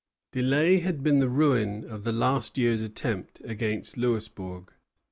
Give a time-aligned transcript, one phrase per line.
[0.31, 4.73] Delay had been the ruin of the last year's attempt against Louisbourg.